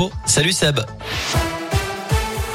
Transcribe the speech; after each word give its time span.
Oh, 0.00 0.12
salut 0.26 0.54
Seb. 0.54 0.78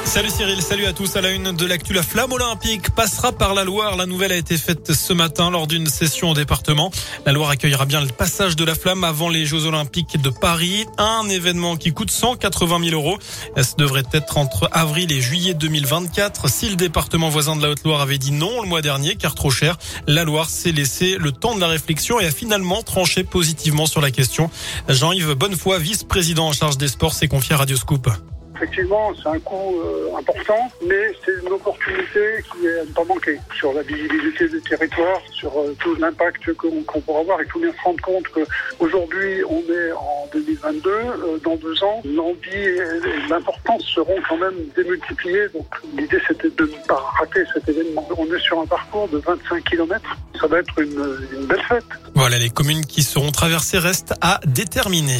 Salut 0.04 0.30
Cyril, 0.30 0.62
salut 0.62 0.86
à 0.86 0.92
tous. 0.92 1.16
À 1.16 1.20
la 1.22 1.30
une 1.30 1.52
de 1.52 1.66
l'actu, 1.66 1.92
la 1.92 2.02
flamme 2.02 2.32
olympique 2.32 2.90
passera 2.90 3.32
par 3.32 3.52
la 3.52 3.64
Loire. 3.64 3.96
La 3.96 4.06
nouvelle 4.06 4.30
a 4.30 4.36
été 4.36 4.56
faite 4.56 4.92
ce 4.92 5.12
matin 5.12 5.50
lors 5.50 5.66
d'une 5.66 5.86
session 5.86 6.30
au 6.30 6.34
département. 6.34 6.92
La 7.26 7.32
Loire 7.32 7.50
accueillera 7.50 7.84
bien 7.84 8.00
le 8.00 8.08
passage 8.08 8.54
de 8.54 8.64
la 8.64 8.74
flamme 8.74 9.02
avant 9.02 9.28
les 9.28 9.44
Jeux 9.44 9.64
olympiques 9.64 10.20
de 10.20 10.30
Paris. 10.30 10.86
Un 10.98 11.28
événement 11.28 11.76
qui 11.76 11.92
coûte 11.92 12.12
180 12.12 12.90
000 12.90 12.94
euros. 12.94 13.18
Ce 13.56 13.74
devrait 13.76 14.04
être 14.12 14.36
entre 14.36 14.68
avril 14.72 15.10
et 15.10 15.20
juillet 15.20 15.54
2024. 15.54 16.48
Si 16.48 16.68
le 16.68 16.76
département 16.76 17.28
voisin 17.28 17.56
de 17.56 17.62
la 17.62 17.70
Haute-Loire 17.70 18.00
avait 18.00 18.18
dit 18.18 18.30
non 18.30 18.62
le 18.62 18.68
mois 18.68 18.82
dernier, 18.82 19.16
car 19.16 19.34
trop 19.34 19.50
cher, 19.50 19.78
la 20.06 20.22
Loire 20.24 20.48
s'est 20.48 20.72
laissé 20.72 21.16
le 21.18 21.32
temps 21.32 21.56
de 21.56 21.60
la 21.60 21.68
réflexion 21.68 22.20
et 22.20 22.26
a 22.26 22.30
finalement 22.30 22.82
tranché 22.82 23.24
positivement 23.24 23.86
sur 23.86 24.00
la 24.00 24.12
question. 24.12 24.48
Jean-Yves 24.88 25.34
Bonnefoy, 25.34 25.80
vice-président 25.80 26.46
en 26.46 26.52
charge 26.52 26.78
des 26.78 26.88
sports, 26.88 27.14
s'est 27.14 27.28
confié 27.28 27.54
à 27.54 27.58
Radio 27.58 27.76
Scoop. 27.76 28.08
Effectivement, 28.56 29.12
c'est 29.20 29.28
un 29.28 29.38
coût 29.40 29.80
euh, 29.80 30.16
important, 30.16 30.70
mais 30.86 31.12
c'est 31.24 31.32
une 31.44 31.52
opportunité 31.52 32.42
qui 32.52 32.66
est 32.66 32.80
à 32.80 32.84
ne 32.84 32.92
pas 32.92 33.04
manquer 33.04 33.38
sur 33.56 33.72
la 33.72 33.82
visibilité 33.82 34.48
du 34.48 34.60
territoire, 34.62 35.20
sur 35.32 35.50
euh, 35.58 35.74
tout 35.80 35.96
l'impact 35.96 36.52
qu'on 36.54 37.00
pourra 37.00 37.20
avoir. 37.20 37.42
Il 37.42 37.50
faut 37.50 37.58
bien 37.58 37.72
se 37.72 37.82
rendre 37.82 38.00
compte 38.02 38.28
qu'aujourd'hui, 38.28 39.42
on 39.48 39.58
est 39.58 39.92
en 39.92 40.28
2022, 40.32 40.90
euh, 40.90 41.38
dans 41.42 41.56
deux 41.56 41.82
ans, 41.82 42.00
l'envie 42.04 42.54
et, 42.54 43.28
l'importance 43.28 43.82
seront 43.92 44.20
quand 44.28 44.38
même 44.38 44.54
démultipliées. 44.76 45.48
Donc 45.52 45.66
l'idée, 45.96 46.20
c'était 46.28 46.50
de 46.50 46.64
ne 46.64 46.86
pas 46.86 47.02
rater 47.18 47.42
cet 47.52 47.68
événement. 47.68 48.08
On 48.16 48.26
est 48.32 48.40
sur 48.40 48.60
un 48.60 48.66
parcours 48.66 49.08
de 49.08 49.18
25 49.18 49.64
km. 49.64 50.16
Ça 50.40 50.46
va 50.46 50.58
être 50.58 50.78
une, 50.78 51.18
une 51.32 51.46
belle 51.46 51.62
fête. 51.68 51.84
Voilà, 52.14 52.38
les 52.38 52.50
communes 52.50 52.86
qui 52.86 53.02
seront 53.02 53.32
traversées 53.32 53.78
restent 53.78 54.14
à 54.20 54.38
déterminer. 54.46 55.18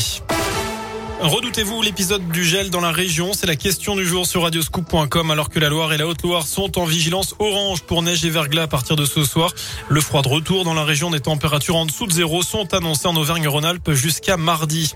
Redoutez-vous 1.21 1.81
l'épisode 1.81 2.29
du 2.29 2.45
gel 2.45 2.71
dans 2.71 2.81
la 2.81 2.91
région 2.91 3.33
C'est 3.33 3.47
la 3.47 3.57
question 3.57 3.97
du 3.97 4.05
jour 4.05 4.27
sur 4.27 4.43
radioscoop.com 4.43 5.31
alors 5.31 5.49
que 5.49 5.59
la 5.59 5.69
Loire 5.69 5.93
et 5.93 5.97
la 5.97 6.07
Haute-Loire 6.07 6.47
sont 6.47 6.79
en 6.79 6.85
vigilance 6.85 7.35
orange 7.39 7.83
pour 7.83 8.03
neige 8.03 8.25
et 8.25 8.31
verglas 8.31 8.65
à 8.65 8.67
partir 8.67 8.97
de 8.97 9.05
ce 9.05 9.25
soir. 9.25 9.53
Le 9.89 10.01
froid 10.01 10.23
de 10.23 10.29
retour 10.29 10.65
dans 10.65 10.75
la 10.75 10.85
région 10.85 11.11
des 11.11 11.21
températures 11.21 11.77
en 11.77 11.87
dessous 11.87 12.07
de 12.07 12.13
zéro 12.13 12.43
sont 12.43 12.75
annoncées 12.75 13.09
en 13.09 13.17
Auvergne-Rhône-Alpes 13.17 13.93
jusqu'à 13.93 14.37
mardi. 14.37 14.95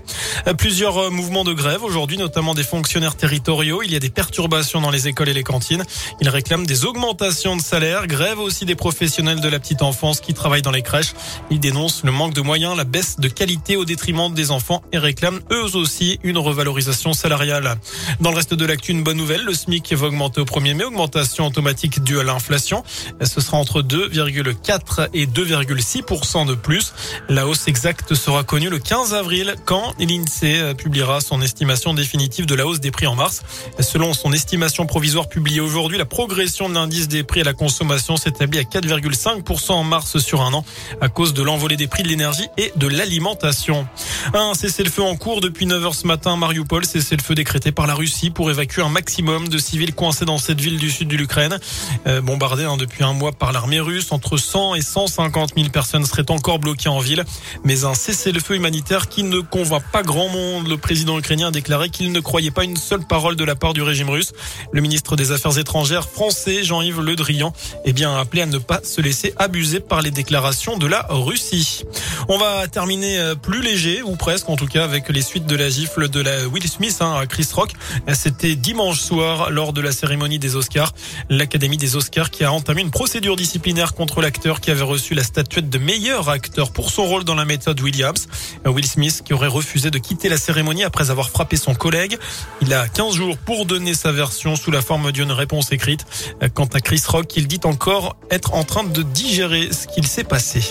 Plusieurs 0.57 0.97
euh, 0.97 1.09
mouvements 1.09 1.43
de 1.43 1.53
grève 1.53 1.83
aujourd'hui, 1.83 2.17
notamment 2.17 2.53
des 2.53 2.63
fonctionnaires 2.63 3.15
territoriaux. 3.15 3.81
Il 3.83 3.91
y 3.91 3.95
a 3.95 3.99
des 3.99 4.09
perturbations 4.09 4.81
dans 4.81 4.91
les 4.91 5.07
écoles 5.07 5.29
et 5.29 5.33
les 5.33 5.43
cantines. 5.43 5.83
Ils 6.21 6.29
réclament 6.29 6.65
des 6.65 6.85
augmentations 6.85 7.55
de 7.55 7.61
salaire. 7.61 8.07
Grève 8.07 8.39
aussi 8.39 8.65
des 8.65 8.75
professionnels 8.75 9.41
de 9.41 9.49
la 9.49 9.59
petite 9.59 9.81
enfance 9.81 10.19
qui 10.19 10.33
travaillent 10.33 10.61
dans 10.61 10.71
les 10.71 10.83
crèches. 10.83 11.13
Ils 11.49 11.59
dénoncent 11.59 12.03
le 12.03 12.11
manque 12.11 12.33
de 12.33 12.41
moyens, 12.41 12.75
la 12.75 12.83
baisse 12.83 13.19
de 13.19 13.29
qualité 13.29 13.77
au 13.77 13.85
détriment 13.85 14.33
des 14.33 14.51
enfants 14.51 14.83
et 14.91 14.97
réclament 14.97 15.41
eux 15.51 15.75
aussi 15.75 16.08
une 16.23 16.37
revalorisation 16.37 17.13
salariale. 17.13 17.77
Dans 18.19 18.31
le 18.31 18.37
reste 18.37 18.53
de 18.53 18.65
l'actu, 18.65 18.91
une 18.91 19.03
bonne 19.03 19.17
nouvelle, 19.17 19.43
le 19.43 19.53
SMIC 19.53 19.93
va 19.93 20.07
augmenter 20.07 20.41
au 20.41 20.45
1er 20.45 20.73
mai, 20.73 20.83
augmentation 20.83 21.45
automatique 21.45 22.03
due 22.03 22.19
à 22.19 22.23
l'inflation. 22.23 22.83
Ce 23.21 23.41
sera 23.41 23.57
entre 23.57 23.81
2,4 23.81 25.09
et 25.13 25.25
2,6% 25.27 26.47
de 26.47 26.55
plus. 26.55 26.93
La 27.27 27.47
hausse 27.47 27.67
exacte 27.67 28.15
sera 28.15 28.43
connue 28.43 28.69
le 28.69 28.79
15 28.79 29.13
avril 29.13 29.55
quand 29.65 29.93
l'INSEE 29.99 30.73
publiera 30.75 31.21
son 31.21 31.41
estimation 31.41 31.93
définitive 31.93 32.45
de 32.45 32.55
la 32.55 32.65
hausse 32.65 32.79
des 32.79 32.91
prix 32.91 33.07
en 33.07 33.15
mars. 33.15 33.41
Selon 33.79 34.13
son 34.13 34.31
estimation 34.31 34.85
provisoire 34.85 35.29
publiée 35.29 35.61
aujourd'hui, 35.61 35.97
la 35.97 36.05
progression 36.05 36.69
de 36.69 36.73
l'indice 36.73 37.07
des 37.07 37.23
prix 37.23 37.41
à 37.41 37.43
la 37.43 37.53
consommation 37.53 38.17
s'établit 38.17 38.59
à 38.59 38.63
4,5% 38.63 39.71
en 39.71 39.83
mars 39.83 40.17
sur 40.19 40.41
un 40.41 40.53
an 40.53 40.65
à 41.01 41.09
cause 41.09 41.33
de 41.33 41.43
l'envolée 41.43 41.77
des 41.77 41.87
prix 41.87 42.03
de 42.03 42.07
l'énergie 42.07 42.47
et 42.57 42.71
de 42.75 42.87
l'alimentation. 42.87 43.87
Un 44.33 44.53
cessez-le-feu 44.53 45.03
en 45.03 45.15
cours 45.15 45.41
depuis 45.41 45.65
9h 45.65 45.93
ce 45.99 46.07
matin 46.07 46.37
Mariupol, 46.37 46.85
cessez-le-feu 46.85 47.35
décrété 47.35 47.73
par 47.73 47.85
la 47.85 47.93
Russie 47.93 48.29
pour 48.29 48.49
évacuer 48.49 48.81
un 48.81 48.87
maximum 48.87 49.49
de 49.49 49.57
civils 49.57 49.93
coincés 49.93 50.23
dans 50.23 50.37
cette 50.37 50.61
ville 50.61 50.77
du 50.77 50.89
sud 50.89 51.09
de 51.09 51.17
l'Ukraine. 51.17 51.59
Euh, 52.07 52.21
bombardée 52.21 52.63
hein, 52.63 52.77
depuis 52.77 53.03
un 53.03 53.11
mois 53.11 53.33
par 53.33 53.51
l'armée 53.51 53.81
russe, 53.81 54.13
entre 54.13 54.37
100 54.37 54.75
et 54.75 54.81
150 54.81 55.55
000 55.57 55.69
personnes 55.69 56.05
seraient 56.05 56.31
encore 56.31 56.59
bloquées 56.59 56.87
en 56.87 56.99
ville. 56.99 57.25
Mais 57.65 57.83
un 57.83 57.93
cessez-le-feu 57.93 58.55
humanitaire 58.55 59.09
qui 59.09 59.23
ne 59.23 59.41
convoit 59.41 59.81
pas 59.81 60.01
grand 60.01 60.29
monde. 60.29 60.69
Le 60.69 60.77
président 60.77 61.19
ukrainien 61.19 61.49
a 61.49 61.51
déclaré 61.51 61.89
qu'il 61.89 62.13
ne 62.13 62.19
croyait 62.21 62.51
pas 62.51 62.63
une 62.63 62.77
seule 62.77 63.05
parole 63.05 63.35
de 63.35 63.43
la 63.43 63.55
part 63.55 63.73
du 63.73 63.81
régime 63.81 64.09
russe. 64.09 64.31
Le 64.71 64.79
ministre 64.79 65.17
des 65.17 65.33
Affaires 65.33 65.57
étrangères 65.57 66.07
français, 66.07 66.63
Jean-Yves 66.63 67.01
Le 67.01 67.17
Drian, 67.17 67.51
est 67.83 67.93
bien 67.93 68.15
appelé 68.15 68.43
à 68.43 68.45
ne 68.45 68.57
pas 68.57 68.79
se 68.83 69.01
laisser 69.01 69.33
abuser 69.37 69.81
par 69.81 70.01
les 70.01 70.11
déclarations 70.11 70.77
de 70.77 70.87
la 70.87 71.05
Russie. 71.09 71.83
On 72.29 72.37
va 72.37 72.69
terminer 72.69 73.19
euh, 73.19 73.35
plus 73.35 73.61
léger, 73.61 74.01
ou 74.01 74.15
presque 74.15 74.49
en 74.49 74.55
tout 74.55 74.67
cas, 74.67 74.85
avec 74.85 75.09
les 75.09 75.21
suites 75.21 75.45
de 75.45 75.57
la 75.57 75.69
gifle 75.89 76.09
de 76.09 76.21
la 76.21 76.47
Will 76.47 76.67
Smith 76.67 76.97
hein, 77.01 77.15
à 77.19 77.25
Chris 77.25 77.47
Rock. 77.51 77.71
C'était 78.13 78.55
dimanche 78.55 78.99
soir 78.99 79.49
lors 79.49 79.73
de 79.73 79.81
la 79.81 79.91
cérémonie 79.91 80.37
des 80.37 80.55
Oscars. 80.55 80.93
L'Académie 81.29 81.77
des 81.77 81.95
Oscars 81.95 82.29
qui 82.29 82.43
a 82.43 82.51
entamé 82.51 82.81
une 82.81 82.91
procédure 82.91 83.35
disciplinaire 83.35 83.95
contre 83.95 84.21
l'acteur 84.21 84.61
qui 84.61 84.69
avait 84.69 84.83
reçu 84.83 85.15
la 85.15 85.23
statuette 85.23 85.69
de 85.69 85.77
meilleur 85.79 86.29
acteur 86.29 86.71
pour 86.71 86.91
son 86.91 87.05
rôle 87.05 87.23
dans 87.23 87.33
la 87.33 87.45
méthode 87.45 87.79
Williams. 87.81 88.27
Will 88.65 88.85
Smith 88.85 89.21
qui 89.25 89.33
aurait 89.33 89.47
refusé 89.47 89.89
de 89.89 89.97
quitter 89.97 90.29
la 90.29 90.37
cérémonie 90.37 90.83
après 90.83 91.09
avoir 91.09 91.31
frappé 91.31 91.57
son 91.57 91.73
collègue. 91.73 92.19
Il 92.61 92.71
a 92.73 92.87
15 92.87 93.15
jours 93.15 93.37
pour 93.37 93.65
donner 93.65 93.95
sa 93.95 94.11
version 94.11 94.55
sous 94.55 94.69
la 94.69 94.81
forme 94.81 95.11
d'une 95.11 95.31
réponse 95.31 95.71
écrite. 95.71 96.05
Quant 96.53 96.69
à 96.71 96.81
Chris 96.81 97.01
Rock, 97.07 97.35
il 97.35 97.47
dit 97.47 97.61
encore 97.63 98.15
être 98.29 98.53
en 98.53 98.63
train 98.63 98.83
de 98.83 99.01
digérer 99.01 99.69
ce 99.71 99.87
qu'il 99.87 100.05
s'est 100.05 100.23
passé. 100.23 100.61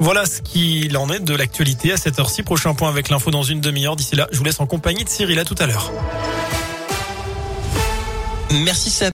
Voilà 0.00 0.26
ce 0.26 0.42
qu'il 0.42 0.96
en 0.98 1.08
est 1.08 1.20
de 1.20 1.34
l'actualité 1.34 1.92
à 1.92 1.96
cette 1.96 2.18
heure-ci. 2.18 2.42
Prochain 2.42 2.74
point 2.74 2.90
avec 2.90 3.08
l'info 3.08 3.30
dans 3.30 3.42
une 3.42 3.62
demi-heure. 3.62 3.96
D'ici 3.96 4.16
là, 4.16 4.28
je 4.32 4.38
vous 4.38 4.44
laisse 4.44 4.60
en 4.66 4.68
compagnie 4.68 5.04
de 5.04 5.08
Cyril. 5.08 5.38
À 5.38 5.44
tout 5.44 5.54
à 5.60 5.66
l'heure. 5.66 5.92
Merci 8.64 8.90
Seb. 8.90 9.04